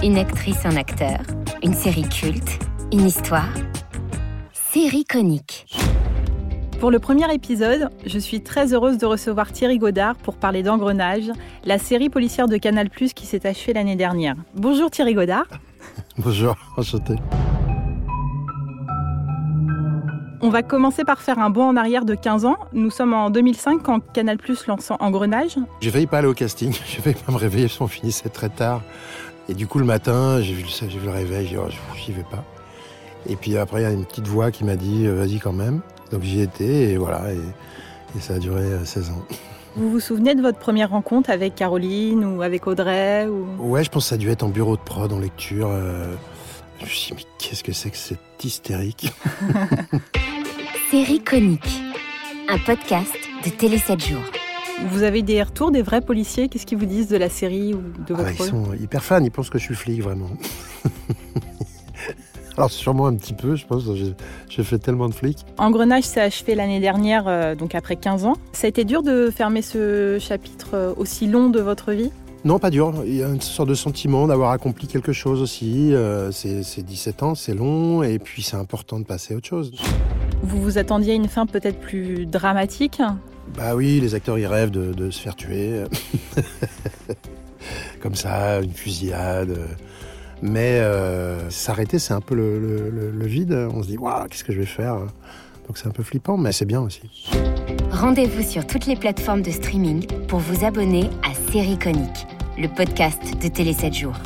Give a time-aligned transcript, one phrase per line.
[0.00, 1.18] Une actrice, un acteur,
[1.60, 2.60] une série culte,
[2.92, 3.52] une histoire.
[4.52, 5.66] Série conique.
[6.78, 11.32] Pour le premier épisode, je suis très heureuse de recevoir Thierry Godard pour parler d'Engrenage,
[11.64, 14.36] la série policière de Canal qui s'est achevée l'année dernière.
[14.54, 15.46] Bonjour Thierry Godard.
[16.18, 17.16] Bonjour, enchanté.
[20.40, 22.56] On va commencer par faire un bond en arrière de 15 ans.
[22.72, 25.56] Nous sommes en 2005 quand Canal Plus lance Engrenage.
[25.80, 28.48] J'ai failli pas aller au casting, j'ai failli pas me réveiller parce qu'on finissait très
[28.48, 28.82] tard.
[29.48, 32.12] Et du coup, le matin, j'ai vu, j'ai vu le réveil, j'ai dit, oh, j'y
[32.12, 32.44] vais pas.
[33.26, 35.52] Et puis après, il y a une petite voix qui m'a dit, euh, vas-y quand
[35.52, 35.80] même.
[36.12, 39.24] Donc j'y étais, et voilà, et, ça a duré 16 euh, ans.
[39.76, 43.46] Vous vous souvenez de votre première rencontre avec Caroline ou avec Audrey ou...
[43.58, 45.68] Ouais, je pense que ça a dû être en bureau de prod, en lecture.
[45.70, 46.14] Euh,
[46.80, 49.12] je me suis dit, mais qu'est-ce que c'est que cette hystérique?
[50.90, 51.82] Série conique,
[52.48, 54.24] un podcast de Télé 7 jours.
[54.86, 56.48] Vous avez des retours des vrais policiers?
[56.48, 59.22] Qu'est-ce qu'ils vous disent de la série ou de votre ah, Ils sont hyper fans,
[59.22, 60.30] ils pensent que je suis flic, vraiment.
[62.56, 63.84] Alors sûrement un petit peu, je pense,
[64.48, 65.38] j'ai fait tellement de flics.
[65.58, 68.34] Engrenage s'est achevé l'année dernière, euh, donc après 15 ans.
[68.52, 72.10] Ça a été dur de fermer ce chapitre euh, aussi long de votre vie?
[72.44, 73.02] Non, pas dur.
[73.04, 75.92] Il y a une sorte de sentiment d'avoir accompli quelque chose aussi.
[75.92, 79.72] Euh, c'est 17 ans, c'est long, et puis c'est important de passer à autre chose.
[80.42, 83.02] Vous vous attendiez à une fin peut-être plus dramatique?
[83.56, 85.84] Bah oui, les acteurs ils rêvent de, se faire tuer.
[88.00, 89.58] Comme ça, une fusillade.
[90.40, 93.52] Mais euh, s'arrêter, c'est un peu le, vide.
[93.72, 94.98] On se dit, waouh, qu'est-ce que je vais faire?
[95.66, 97.02] Donc c'est un peu flippant, mais c'est bien aussi.
[97.90, 103.20] Rendez-vous sur toutes les plateformes de streaming pour vous abonner à Série Conique, le podcast
[103.42, 104.16] de Télé 7 jours.